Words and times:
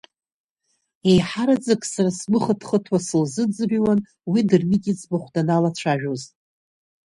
Еиҳараӡак 1.09 1.81
сара 1.91 2.09
сгәы 2.17 2.39
хыҭхыҭуа 2.43 2.99
сылзыӡырҩуан 3.07 3.99
уи 4.31 4.39
Дырмит 4.47 4.83
иӡбахә 4.91 5.29
даналацәажәоз. 5.33 6.23